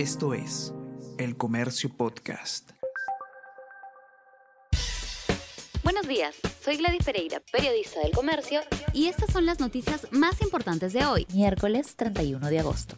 [0.00, 0.72] Esto es
[1.18, 2.70] El Comercio Podcast.
[5.84, 8.62] Buenos días, soy Gladys Pereira, periodista del Comercio,
[8.94, 12.96] y estas son las noticias más importantes de hoy, miércoles 31 de agosto.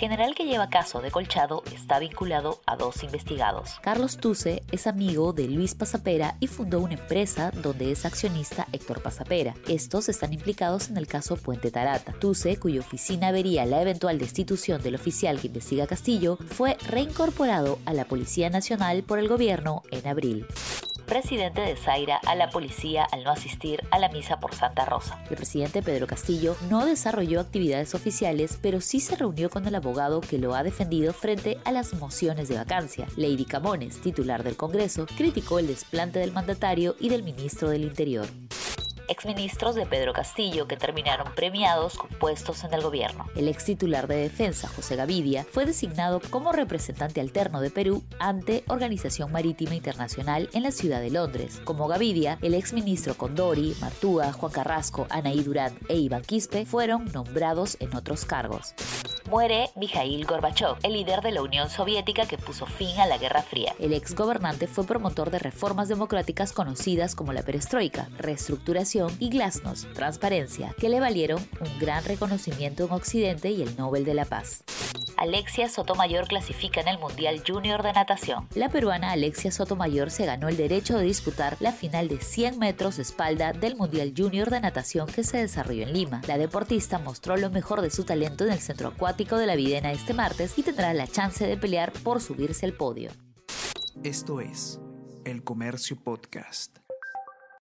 [0.00, 3.78] General que lleva caso de Colchado está vinculado a dos investigados.
[3.82, 9.02] Carlos Tuse es amigo de Luis Pasapera y fundó una empresa donde es accionista Héctor
[9.02, 9.54] Pasapera.
[9.68, 12.14] Estos están implicados en el caso Puente Tarata.
[12.18, 17.92] Tuse, cuya oficina vería la eventual destitución del oficial que investiga Castillo, fue reincorporado a
[17.92, 20.46] la Policía Nacional por el gobierno en abril
[21.10, 25.20] presidente de Zaira a la policía al no asistir a la misa por Santa Rosa.
[25.28, 30.20] El presidente Pedro Castillo no desarrolló actividades oficiales, pero sí se reunió con el abogado
[30.20, 33.08] que lo ha defendido frente a las mociones de vacancia.
[33.16, 38.28] Lady Camones, titular del Congreso, criticó el desplante del mandatario y del ministro del Interior
[39.10, 43.26] exministros de Pedro Castillo que terminaron premiados con puestos en el gobierno.
[43.34, 48.64] El ex titular de defensa, José Gavidia, fue designado como representante alterno de Perú ante
[48.68, 51.60] Organización Marítima Internacional en la ciudad de Londres.
[51.64, 57.76] Como Gavidia, el exministro Condori, Martúa, Juan Carrasco, Anaí Durán e Iván Quispe fueron nombrados
[57.80, 58.74] en otros cargos
[59.30, 63.42] muere Mikhail Gorbachev, el líder de la Unión Soviética que puso fin a la Guerra
[63.42, 63.72] Fría.
[63.78, 69.90] El ex gobernante fue promotor de reformas democráticas conocidas como la perestroika, reestructuración y glasnost,
[69.92, 74.64] transparencia, que le valieron un gran reconocimiento en Occidente y el Nobel de la Paz.
[75.16, 78.48] Alexia Sotomayor clasifica en el Mundial Junior de Natación.
[78.54, 82.96] La peruana Alexia Sotomayor se ganó el derecho de disputar la final de 100 metros
[82.96, 86.22] de espalda del Mundial Junior de Natación que se desarrolló en Lima.
[86.26, 89.92] La deportista mostró lo mejor de su talento en el centro acuático de la Videna
[89.92, 93.10] este martes y tendrá la chance de pelear por subirse al podio.
[94.02, 94.80] Esto es
[95.24, 96.78] El Comercio Podcast.